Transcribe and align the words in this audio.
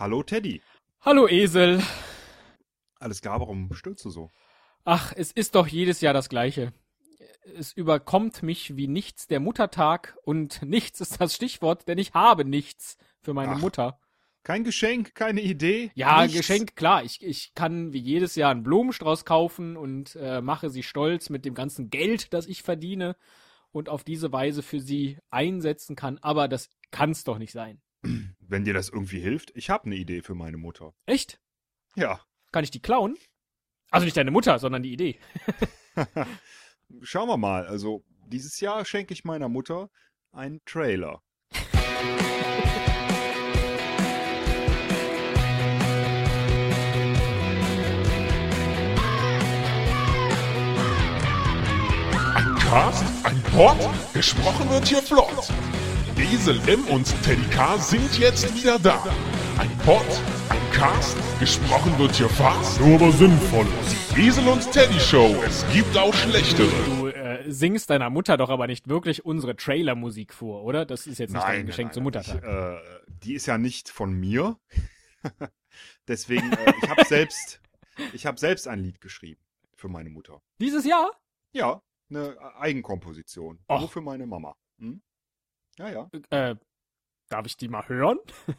Hallo 0.00 0.22
Teddy. 0.22 0.62
Hallo 1.02 1.28
Esel. 1.28 1.82
Alles 2.98 3.20
klar, 3.20 3.38
warum 3.38 3.70
stöhnst 3.74 4.02
du 4.06 4.08
so? 4.08 4.30
Ach, 4.82 5.12
es 5.14 5.30
ist 5.30 5.54
doch 5.54 5.66
jedes 5.66 6.00
Jahr 6.00 6.14
das 6.14 6.30
gleiche. 6.30 6.72
Es 7.54 7.74
überkommt 7.74 8.42
mich 8.42 8.78
wie 8.78 8.88
nichts 8.88 9.26
der 9.26 9.40
Muttertag 9.40 10.16
und 10.22 10.62
nichts 10.62 11.02
ist 11.02 11.20
das 11.20 11.34
Stichwort, 11.34 11.86
denn 11.86 11.98
ich 11.98 12.14
habe 12.14 12.46
nichts 12.46 12.96
für 13.20 13.34
meine 13.34 13.56
Ach, 13.56 13.58
Mutter. 13.58 14.00
Kein 14.42 14.64
Geschenk, 14.64 15.14
keine 15.14 15.42
Idee? 15.42 15.90
Ja, 15.94 16.22
nichts? 16.22 16.38
Geschenk, 16.38 16.76
klar. 16.76 17.04
Ich, 17.04 17.22
ich 17.22 17.52
kann 17.52 17.92
wie 17.92 18.00
jedes 18.00 18.36
Jahr 18.36 18.52
einen 18.52 18.62
Blumenstrauß 18.62 19.26
kaufen 19.26 19.76
und 19.76 20.16
äh, 20.16 20.40
mache 20.40 20.70
sie 20.70 20.82
stolz 20.82 21.28
mit 21.28 21.44
dem 21.44 21.52
ganzen 21.52 21.90
Geld, 21.90 22.32
das 22.32 22.46
ich 22.46 22.62
verdiene 22.62 23.16
und 23.70 23.90
auf 23.90 24.02
diese 24.02 24.32
Weise 24.32 24.62
für 24.62 24.80
sie 24.80 25.18
einsetzen 25.28 25.94
kann. 25.94 26.16
Aber 26.22 26.48
das 26.48 26.70
kann's 26.90 27.22
doch 27.22 27.36
nicht 27.36 27.52
sein. 27.52 27.82
Wenn 28.50 28.64
dir 28.64 28.74
das 28.74 28.88
irgendwie 28.88 29.20
hilft, 29.20 29.52
ich 29.54 29.70
habe 29.70 29.84
eine 29.84 29.94
Idee 29.94 30.22
für 30.22 30.34
meine 30.34 30.56
Mutter. 30.56 30.92
Echt? 31.06 31.40
Ja, 31.94 32.20
Kann 32.50 32.64
ich 32.64 32.72
die 32.72 32.82
klauen? 32.82 33.16
Also 33.92 34.04
nicht 34.04 34.16
deine 34.16 34.32
Mutter, 34.32 34.58
sondern 34.58 34.82
die 34.82 34.92
Idee. 34.92 35.20
schauen 37.02 37.28
wir 37.28 37.36
mal. 37.36 37.64
Also, 37.68 38.04
dieses 38.26 38.58
Jahr 38.58 38.84
schenke 38.84 39.14
ich 39.14 39.22
meiner 39.22 39.48
Mutter 39.48 39.88
einen 40.32 40.60
Trailer. 40.64 41.22
Ein 52.34 52.54
Cast, 52.58 53.04
ein 53.24 53.40
Pod, 53.44 53.78
gesprochen 54.12 54.68
wird 54.70 54.88
hier 54.88 55.02
flott. 55.02 55.52
Esel 56.22 56.60
M 56.68 56.84
und 56.86 57.06
Teddy 57.22 57.42
K 57.50 57.78
sind 57.78 58.18
jetzt 58.18 58.54
wieder 58.54 58.78
da. 58.78 59.02
Ein 59.58 59.70
Pod, 59.78 60.04
ein 60.48 60.72
Cast, 60.72 61.16
gesprochen 61.38 61.98
wird 61.98 62.14
hier 62.14 62.28
fast, 62.28 62.80
nur 62.80 62.96
aber 62.96 63.12
sinnvoll. 63.12 63.66
Die 64.16 64.26
Esel 64.26 64.46
und 64.48 64.70
Teddy 64.70 65.00
Show, 65.00 65.34
es 65.46 65.64
gibt 65.72 65.96
auch 65.96 66.12
schlechtere. 66.14 66.68
Du 66.86 67.06
äh, 67.08 67.50
singst 67.50 67.90
deiner 67.90 68.10
Mutter 68.10 68.36
doch 68.36 68.50
aber 68.50 68.66
nicht 68.66 68.88
wirklich 68.88 69.24
unsere 69.24 69.56
Trailermusik 69.56 70.34
vor, 70.34 70.64
oder? 70.64 70.84
Das 70.84 71.06
ist 71.06 71.18
jetzt 71.18 71.32
nicht 71.32 71.46
dein 71.46 71.66
Geschenk 71.66 71.94
zum 71.94 72.04
Muttertag. 72.04 72.42
Ich, 72.42 72.48
äh, 72.48 72.78
die 73.22 73.34
ist 73.34 73.46
ja 73.46 73.58
nicht 73.58 73.88
von 73.88 74.12
mir. 74.12 74.58
Deswegen, 76.08 76.52
äh, 76.52 76.72
ich 76.82 76.88
habe 76.88 77.04
selbst, 77.04 77.60
ich 78.12 78.26
habe 78.26 78.38
selbst 78.38 78.68
ein 78.68 78.80
Lied 78.80 79.00
geschrieben 79.00 79.40
für 79.74 79.88
meine 79.88 80.10
Mutter. 80.10 80.42
Dieses 80.60 80.84
Jahr? 80.84 81.10
Ja, 81.52 81.82
eine 82.10 82.36
Eigenkomposition. 82.56 83.58
Och. 83.68 83.80
Nur 83.80 83.88
für 83.88 84.00
meine 84.00 84.26
Mama. 84.26 84.56
Hm? 84.78 85.02
Ja, 85.80 85.88
ja. 85.88 86.10
Äh, 86.28 86.56
darf 87.30 87.46
ich 87.46 87.56
die 87.56 87.68
mal 87.68 87.88
hören? 87.88 88.18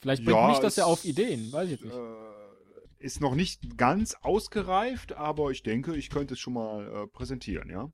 Vielleicht 0.00 0.24
bringt 0.24 0.36
Ja, 0.36 0.48
mich 0.48 0.58
das 0.58 0.76
ja 0.76 0.84
auf 0.84 1.04
Ideen, 1.06 1.50
weiß 1.50 1.64
ich 1.70 1.80
jetzt 1.80 1.84
nicht. 1.84 1.94
Äh, 1.94 2.40
ist 2.98 3.20
noch 3.20 3.34
nicht 3.34 3.78
ganz 3.78 4.14
ausgereift, 4.20 5.14
aber 5.14 5.50
ich 5.50 5.62
denke, 5.62 5.96
ich 5.96 6.10
könnte 6.10 6.34
es 6.34 6.40
schon 6.40 6.52
mal 6.52 6.86
äh, 6.86 7.06
präsentieren, 7.06 7.70
ja. 7.70 7.90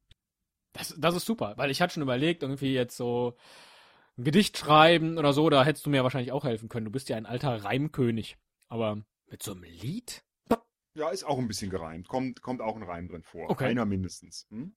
Das, 0.73 0.95
das 0.99 1.15
ist 1.15 1.27
super, 1.27 1.55
weil 1.57 1.71
ich 1.71 1.81
hatte 1.81 1.95
schon 1.95 2.03
überlegt, 2.03 2.43
irgendwie 2.43 2.75
jetzt 2.75 2.97
so 2.97 3.37
ein 4.19 4.25
Gedicht 4.25 4.59
schreiben 4.59 5.17
oder 5.17 5.33
so, 5.33 5.49
da 5.49 5.65
hättest 5.65 5.87
du 5.87 5.91
mir 5.91 6.03
wahrscheinlich 6.03 6.33
auch 6.33 6.45
helfen 6.45 6.69
können. 6.69 6.87
Du 6.87 6.91
bist 6.93 7.09
ja 7.09 7.17
ein 7.17 7.27
alter 7.27 7.63
Reimkönig. 7.63 8.37
Aber 8.69 9.01
mit 9.27 9.43
so 9.43 9.53
einem 9.53 9.63
Lied? 9.63 10.25
Ja, 10.95 11.11
ist 11.11 11.25
auch 11.25 11.39
ein 11.39 11.47
bisschen 11.47 11.71
gereimt. 11.71 12.09
Kommt, 12.09 12.43
kommt 12.43 12.61
auch 12.63 12.75
ein 12.75 12.83
Reim 12.83 13.07
drin 13.07 13.23
vor. 13.23 13.49
Okay. 13.51 13.67
Einer 13.67 13.85
mindestens. 13.85 14.47
Hm? 14.51 14.75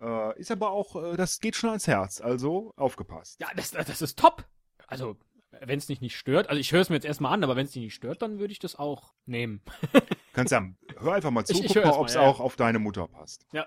Äh, 0.00 0.38
ist 0.38 0.50
aber 0.50 0.70
auch, 0.70 0.96
äh, 0.96 1.16
das 1.16 1.40
geht 1.40 1.56
schon 1.56 1.70
ans 1.70 1.86
Herz, 1.86 2.20
also 2.20 2.72
aufgepasst. 2.76 3.40
Ja, 3.40 3.48
das, 3.56 3.70
das 3.70 4.02
ist 4.02 4.18
top. 4.18 4.44
Also, 4.86 5.16
wenn 5.60 5.78
es 5.78 5.86
dich 5.86 6.00
nicht 6.00 6.16
stört, 6.16 6.48
also 6.48 6.58
ich 6.60 6.72
höre 6.72 6.80
es 6.80 6.88
mir 6.90 6.96
jetzt 6.96 7.04
erstmal 7.06 7.32
an, 7.32 7.44
aber 7.44 7.54
wenn 7.56 7.64
es 7.66 7.72
dich 7.72 7.82
nicht 7.82 7.94
stört, 7.94 8.22
dann 8.22 8.38
würde 8.38 8.52
ich 8.52 8.58
das 8.58 8.76
auch 8.76 9.14
nehmen. 9.24 9.62
Kannst 10.32 10.52
ja, 10.52 10.62
hör 10.98 11.14
einfach 11.14 11.30
mal 11.30 11.44
zu, 11.44 11.52
Ich- 11.54 11.64
ich 11.64 11.74
guck 11.74 11.84
mal, 11.84 11.92
ob 11.92 12.08
es 12.08 12.14
ja. 12.14 12.20
auch 12.22 12.40
auf 12.40 12.56
deine 12.56 12.78
Mutter 12.80 13.06
passt. 13.08 13.46
Ja. 13.52 13.66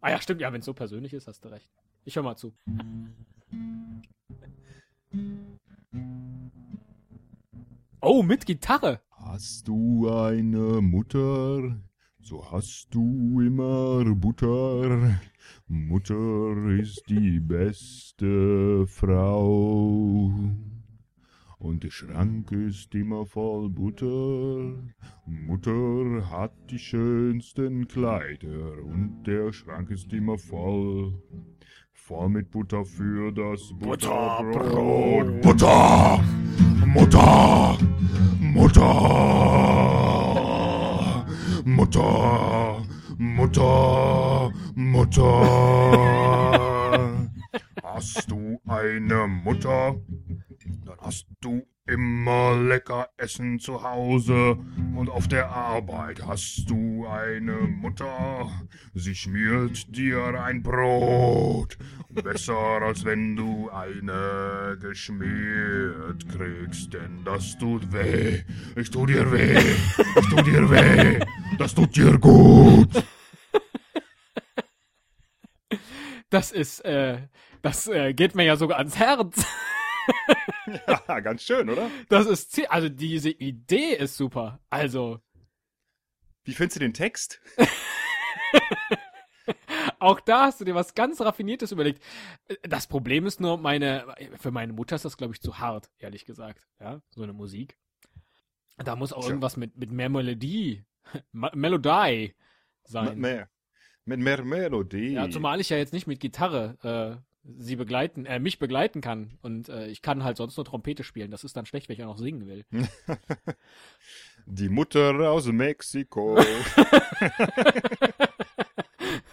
Ah 0.00 0.10
ja, 0.10 0.20
stimmt, 0.20 0.40
ja, 0.40 0.52
wenn 0.52 0.60
es 0.60 0.66
so 0.66 0.74
persönlich 0.74 1.12
ist, 1.12 1.28
hast 1.28 1.44
du 1.44 1.48
recht. 1.48 1.70
Ich 2.04 2.16
höre 2.16 2.22
mal 2.22 2.36
zu. 2.36 2.54
Oh, 8.00 8.22
mit 8.22 8.46
Gitarre. 8.46 9.00
Hast 9.10 9.66
du 9.68 10.10
eine 10.10 10.80
Mutter, 10.82 11.76
so 12.24 12.42
hast 12.50 12.88
du 12.90 13.40
immer 13.40 14.02
Butter. 14.14 15.20
Mutter 15.68 16.56
ist 16.80 17.04
die 17.08 17.38
beste 17.38 18.86
Frau. 18.86 20.32
Und 21.58 21.84
der 21.84 21.90
Schrank 21.90 22.50
ist 22.52 22.94
immer 22.94 23.26
voll 23.26 23.68
Butter. 23.68 24.74
Mutter 25.26 26.30
hat 26.30 26.52
die 26.70 26.78
schönsten 26.78 27.86
Kleider 27.88 28.82
und 28.82 29.24
der 29.26 29.52
Schrank 29.52 29.90
ist 29.90 30.12
immer 30.12 30.38
voll. 30.38 31.22
Voll 31.92 32.30
mit 32.30 32.50
Butter 32.50 32.84
für 32.86 33.32
das 33.32 33.72
Butterbrot. 33.78 35.42
Butter! 35.42 36.24
Mutter! 36.86 37.78
Mutter! 38.40 40.23
Mutter! 41.84 42.82
Mutter! 43.18 44.52
Mutter! 44.74 46.03
Essen 53.24 53.58
zu 53.58 53.82
Hause 53.82 54.58
und 54.94 55.08
auf 55.08 55.28
der 55.28 55.48
Arbeit 55.48 56.26
hast 56.26 56.68
du 56.68 57.06
eine 57.06 57.52
Mutter. 57.54 58.50
Sie 58.92 59.14
schmiert 59.14 59.96
dir 59.96 60.38
ein 60.42 60.62
Brot. 60.62 61.78
Besser 62.10 62.82
als 62.82 63.06
wenn 63.06 63.34
du 63.34 63.70
eine 63.70 64.76
geschmiert 64.78 66.28
kriegst, 66.28 66.92
denn 66.92 67.24
das 67.24 67.56
tut 67.56 67.90
weh. 67.94 68.42
Ich 68.76 68.90
tu 68.90 69.06
dir 69.06 69.32
weh. 69.32 69.58
Ich 69.58 70.28
tu 70.28 70.42
dir 70.42 70.68
weh. 70.68 71.20
Das 71.56 71.74
tut 71.74 71.96
dir 71.96 72.18
gut. 72.18 72.90
Das 76.28 76.52
ist, 76.52 76.84
äh, 76.84 77.22
das 77.62 77.88
äh, 77.88 78.12
geht 78.12 78.34
mir 78.34 78.44
ja 78.44 78.56
sogar 78.56 78.76
ans 78.76 78.98
Herz. 78.98 79.46
Ja, 80.88 81.20
ganz 81.20 81.42
schön, 81.42 81.68
oder? 81.68 81.90
Das 82.08 82.26
ist, 82.26 82.58
also 82.70 82.88
diese 82.88 83.30
Idee 83.30 83.94
ist 83.94 84.16
super. 84.16 84.60
Also, 84.70 85.20
Wie 86.44 86.54
findest 86.54 86.76
du 86.76 86.80
den 86.80 86.94
Text? 86.94 87.40
auch 89.98 90.20
da 90.20 90.46
hast 90.46 90.60
du 90.60 90.64
dir 90.64 90.74
was 90.74 90.94
ganz 90.94 91.20
Raffiniertes 91.20 91.72
überlegt. 91.72 92.02
Das 92.62 92.86
Problem 92.86 93.26
ist 93.26 93.40
nur, 93.40 93.58
meine, 93.58 94.14
für 94.40 94.50
meine 94.50 94.72
Mutter 94.72 94.96
ist 94.96 95.04
das, 95.04 95.16
glaube 95.16 95.34
ich, 95.34 95.40
zu 95.40 95.58
hart, 95.58 95.90
ehrlich 95.98 96.24
gesagt. 96.24 96.66
Ja, 96.80 97.00
so 97.10 97.22
eine 97.22 97.32
Musik. 97.32 97.76
Da 98.76 98.96
muss 98.96 99.12
auch 99.12 99.20
Tja. 99.20 99.30
irgendwas 99.30 99.56
mit, 99.56 99.76
mit 99.76 99.90
mehr 99.90 100.08
Melodie, 100.08 100.84
Melodie 101.32 102.34
sein. 102.84 103.10
Mit 103.10 103.18
mehr. 103.18 103.48
Mit 104.06 104.20
mehr 104.20 104.44
Melodie. 104.44 105.12
Ja, 105.12 105.30
zumal 105.30 105.60
ich 105.60 105.70
ja 105.70 105.76
jetzt 105.76 105.92
nicht 105.92 106.06
mit 106.06 106.20
Gitarre 106.20 107.22
äh, 107.22 107.33
sie 107.44 107.76
begleiten, 107.76 108.26
äh, 108.26 108.38
mich 108.38 108.58
begleiten 108.58 109.00
kann. 109.00 109.38
Und 109.42 109.68
äh, 109.68 109.86
ich 109.88 110.02
kann 110.02 110.24
halt 110.24 110.36
sonst 110.36 110.56
nur 110.56 110.64
Trompete 110.64 111.04
spielen. 111.04 111.30
Das 111.30 111.44
ist 111.44 111.56
dann 111.56 111.66
schlecht, 111.66 111.88
wenn 111.88 111.96
ich 111.96 112.02
auch 112.02 112.08
noch 112.08 112.18
singen 112.18 112.46
will. 112.46 112.64
Die 114.46 114.68
Mutter 114.68 115.30
aus 115.30 115.46
Mexiko. 115.46 116.38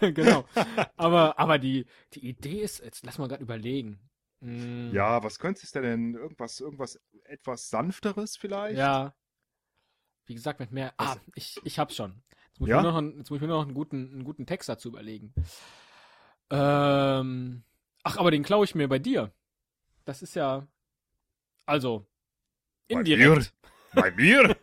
genau. 0.00 0.44
Aber, 0.96 1.38
aber 1.38 1.58
die, 1.58 1.86
die 2.14 2.26
Idee 2.28 2.62
ist, 2.62 2.82
jetzt 2.82 3.04
lass 3.04 3.18
mal 3.18 3.28
gerade 3.28 3.42
überlegen. 3.42 4.00
Mm, 4.40 4.90
ja, 4.92 5.22
was 5.22 5.38
könntest 5.38 5.74
du 5.74 5.82
denn? 5.82 6.14
Irgendwas, 6.14 6.60
irgendwas 6.60 7.00
etwas 7.24 7.68
sanfteres 7.68 8.36
vielleicht? 8.36 8.78
Ja. 8.78 9.14
Wie 10.24 10.34
gesagt, 10.34 10.60
mit 10.60 10.72
mehr. 10.72 10.94
Ah, 10.96 11.16
ich, 11.34 11.60
ich 11.64 11.78
hab's 11.78 11.96
schon. 11.96 12.22
Jetzt 12.48 12.60
muss, 12.60 12.68
Ja? 12.68 12.78
ich, 12.78 12.82
mir 12.82 12.88
noch 12.90 12.98
einen, 12.98 13.18
jetzt 13.18 13.30
muss 13.30 13.36
ich 13.36 13.42
mir 13.42 13.48
noch 13.48 13.62
einen 13.62 13.74
guten, 13.74 14.12
einen 14.12 14.24
guten 14.24 14.46
Text 14.46 14.68
dazu 14.68 14.88
überlegen. 14.88 15.34
Ähm, 16.50 17.64
ach, 18.02 18.16
aber 18.16 18.30
den 18.30 18.42
klaue 18.42 18.64
ich 18.64 18.74
mir 18.74 18.88
bei 18.88 18.98
dir. 18.98 19.32
Das 20.04 20.22
ist 20.22 20.34
ja. 20.34 20.66
Also. 21.66 22.06
Bei 22.88 22.98
Indirekt. 22.98 23.54
Bei 23.94 24.10
mir? 24.10 24.56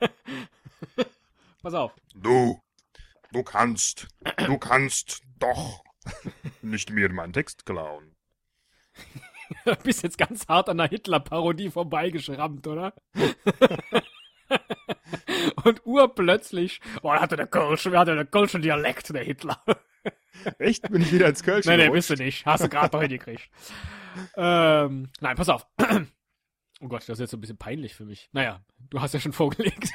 Pass 1.62 1.74
auf. 1.74 1.94
Du, 2.16 2.60
du 3.32 3.44
kannst, 3.44 4.08
du 4.38 4.58
kannst 4.58 5.22
doch 5.40 5.84
nicht 6.62 6.92
mir 6.92 7.12
meinen 7.12 7.34
Text 7.34 7.66
klauen. 7.66 8.16
Du 9.66 9.76
bist 9.84 10.04
jetzt 10.04 10.18
ganz 10.18 10.48
hart 10.48 10.70
an 10.70 10.78
der 10.78 10.88
Hitler-Parodie 10.88 11.70
vorbeigeschrammt, 11.70 12.66
oder? 12.68 12.94
Und 15.64 15.86
urplötzlich, 15.86 16.80
boah, 17.02 17.16
da 17.16 17.22
hatte 17.22 17.36
der 17.36 17.48
Kölsche, 17.48 17.98
hatte 17.98 18.16
der 18.16 18.26
Kölsche 18.26 18.60
Dialekt, 18.60 19.14
der 19.14 19.24
Hitler. 19.24 19.62
Echt? 20.60 20.90
Bin 20.90 21.02
ich 21.02 21.12
wieder 21.12 21.28
ins 21.28 21.44
Kölsch 21.44 21.66
nee, 21.66 21.78
gerutscht? 21.78 21.94
bist 21.94 22.10
du 22.10 22.16
nicht. 22.24 22.46
Hast 22.46 22.64
du 22.64 22.70
gerade 22.70 22.96
noch 22.96 23.02
hingekriegt. 23.02 23.50
ähm, 24.38 25.10
nein, 25.20 25.36
pass 25.36 25.50
auf. 25.50 25.68
Oh 26.82 26.88
Gott, 26.88 27.02
das 27.02 27.10
ist 27.10 27.20
jetzt 27.20 27.32
so 27.32 27.36
ein 27.38 27.42
bisschen 27.42 27.58
peinlich 27.58 27.94
für 27.94 28.06
mich. 28.06 28.30
Naja, 28.32 28.64
Du 28.90 29.02
hast 29.02 29.14
ja 29.14 29.20
schon 29.20 29.34
vorgelegt. 29.34 29.90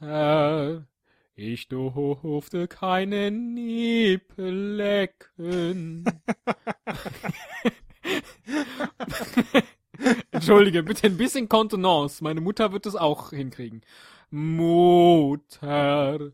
Mutter, 0.00 0.86
ich 1.36 1.68
durfte 1.68 2.66
keine 2.66 3.30
Nippel 3.30 4.74
lecken. 4.74 6.04
Entschuldige, 10.30 10.82
bitte 10.82 11.06
ein 11.06 11.16
bisschen 11.16 11.48
Kontenance. 11.48 12.22
Meine 12.22 12.40
Mutter 12.40 12.72
wird 12.72 12.86
es 12.86 12.96
auch 12.96 13.30
hinkriegen. 13.30 13.82
Mutter 14.30 16.32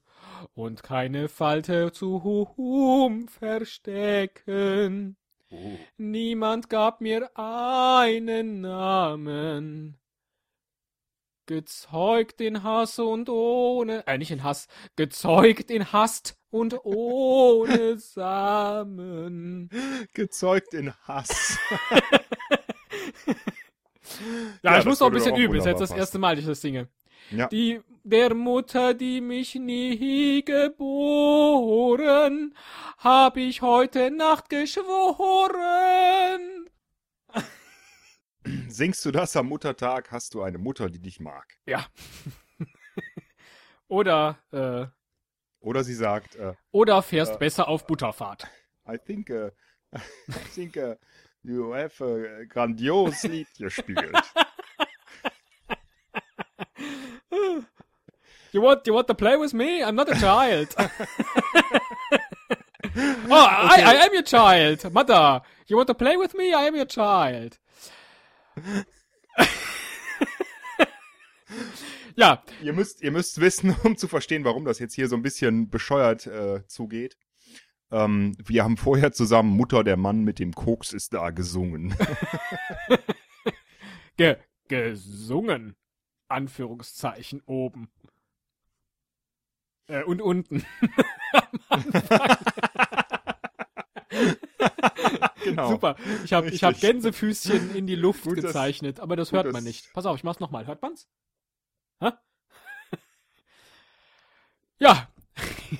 und 0.55 0.83
keine 0.83 1.29
Falte 1.29 1.93
zu 1.93 2.23
Hum 2.57 3.29
verstecken. 3.29 5.17
Oh. 5.51 5.79
Niemand 5.97 6.69
gab 6.69 7.01
mir 7.01 7.31
einen 7.35 8.61
Namen. 8.61 9.97
Gezeugt 11.47 12.41
in 12.41 12.65
Hass 12.65 12.99
und 12.99 13.29
ohne, 13.29 14.05
äh, 14.09 14.19
nicht 14.19 14.33
in 14.33 14.43
Hass, 14.43 14.67
gezeugt 14.97 15.71
in 15.71 15.93
Hast 15.93 16.37
und 16.51 16.85
ohne 16.85 17.99
Samen. 17.99 19.71
Gezeugt 20.13 20.75
in 20.75 20.93
Hass. 21.07 21.57
Ja, 24.63 24.75
Ja, 24.75 24.79
ich 24.79 24.85
muss 24.85 25.01
noch 25.01 25.09
ein 25.09 25.13
bisschen 25.13 25.35
üben, 25.37 25.57
ist 25.57 25.67
jetzt 25.67 25.81
das 25.81 25.91
erste 25.91 26.19
Mal, 26.19 26.37
dass 26.37 26.45
ich 26.45 26.49
das 26.49 26.61
singe. 26.61 26.89
Ja. 27.31 27.49
Die, 27.49 27.81
der 28.05 28.35
Mutter, 28.35 28.95
die 28.95 29.21
mich 29.21 29.57
nie 29.57 30.45
geboren, 30.45 32.55
hab 32.99 33.37
ich 33.37 33.63
heute 33.63 34.13
Nacht 34.13 34.49
geschworen. 34.49 34.81
Singst 38.69 39.05
du 39.05 39.11
das 39.11 39.35
am 39.37 39.49
Muttertag, 39.49 40.13
hast 40.13 40.35
du 40.35 40.43
eine 40.43 40.59
Mutter, 40.59 40.89
die 40.89 41.01
dich 41.01 41.19
mag. 41.19 41.59
Ja. 41.67 41.85
oder, 43.89 44.39
äh, 44.53 44.87
Oder 45.59 45.83
sie 45.83 45.95
sagt, 45.95 46.37
äh, 46.37 46.55
oder 46.71 47.03
fährst 47.03 47.33
Ja. 47.33 47.39
besser 47.39 47.67
auf 47.69 47.87
Butterfahrt. 47.89 48.47
I 48.89 48.99
think, 48.99 49.31
uh, 49.31 49.51
I 49.97 50.01
think 50.55 50.77
uh, 51.47 51.53
you 51.53 51.73
have 51.73 52.01
a 52.01 52.45
grandios 52.47 53.25
Lied 53.25 53.47
gespielt. 53.59 54.15
You 58.57 58.63
want, 58.63 58.87
you 58.87 58.95
want 58.95 59.07
to 59.09 59.15
play 59.15 59.37
with 59.37 59.53
me? 59.53 59.83
I'm 59.83 59.97
not 59.97 60.09
a 60.11 60.19
child. 60.19 60.75
oh, 60.79 60.89
I, 63.31 63.83
I 63.85 63.95
am 64.07 64.15
your 64.15 64.23
child. 64.23 64.91
Mother, 64.95 65.43
you 65.67 65.77
want 65.77 65.89
to 65.89 65.95
play 65.95 66.17
with 66.17 66.35
me? 66.35 66.55
I 66.55 66.63
am 66.63 66.75
your 66.75 66.87
child. 66.87 67.59
ja, 72.17 72.43
ihr, 72.63 72.73
müsst, 72.73 73.03
ihr 73.03 73.11
müsst 73.11 73.43
wissen, 73.43 73.77
um 73.85 73.99
zu 73.99 74.09
verstehen, 74.09 74.45
warum 74.45 74.65
das 74.65 74.79
jetzt 74.79 74.95
hier 74.95 75.09
so 75.09 75.17
ein 75.17 75.23
bisschen 75.23 75.69
bescheuert 75.69 76.27
äh, 76.27 76.67
zugeht. 76.67 77.19
Ähm, 77.91 78.37
wir 78.45 78.65
haben 78.65 78.77
vorher 78.77 79.13
zusammen 79.13 79.57
Mutter 79.57 79.85
der 79.85 79.97
Mann 79.97 80.23
mit 80.23 80.39
dem 80.39 80.53
Koks 80.53 80.93
ist 80.93 81.15
da 81.15 81.31
gesungen. 81.31 81.95
ge 84.17 84.37
gesungen. 84.69 85.77
Anführungszeichen 86.29 87.41
oben. 87.47 87.89
Äh, 89.87 90.03
und 90.03 90.21
unten. 90.21 90.65
genau. 95.45 95.71
Super. 95.71 95.97
Ich 96.25 96.33
habe 96.33 96.49
ich 96.51 96.65
hab. 96.65 96.79
Gänsefüßchen 96.79 97.75
in 97.75 97.87
die 97.87 97.95
Luft 97.95 98.25
Gut, 98.25 98.37
gezeichnet, 98.37 99.01
aber 99.01 99.17
das 99.17 99.31
gut, 99.31 99.45
hört 99.45 99.53
man 99.53 99.65
nicht. 99.65 99.93
Pass 99.93 100.07
auf, 100.07 100.17
ich 100.17 100.25
mach's 100.25 100.41
nochmal. 100.41 100.67
Hört 100.67 100.83
man's? 100.83 101.09
Hä? 102.01 102.11
ja. 104.79 105.09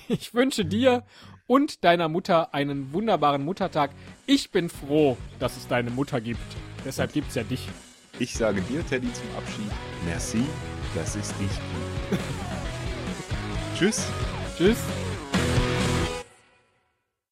Ich 0.09 0.33
wünsche 0.33 0.65
dir 0.65 1.05
und 1.47 1.83
deiner 1.83 2.09
Mutter 2.09 2.53
einen 2.53 2.93
wunderbaren 2.93 3.43
Muttertag. 3.43 3.91
Ich 4.25 4.51
bin 4.51 4.69
froh, 4.69 5.17
dass 5.39 5.57
es 5.57 5.67
deine 5.67 5.89
Mutter 5.89 6.21
gibt. 6.21 6.39
Deshalb 6.85 7.13
gibt's 7.13 7.35
ja 7.35 7.43
dich. 7.43 7.67
Ich 8.19 8.33
sage 8.33 8.61
dir, 8.61 8.85
Teddy, 8.85 9.11
zum 9.13 9.25
Abschied, 9.37 9.71
merci, 10.05 10.43
dass 10.95 11.15
es 11.15 11.29
dich 11.37 11.49
gibt. 12.09 12.21
Tschüss. 13.77 14.07
Tschüss. 14.57 14.77